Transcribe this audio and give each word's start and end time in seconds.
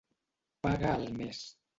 Paga 0.67 0.89
al 0.99 1.05
mes. 1.19 1.43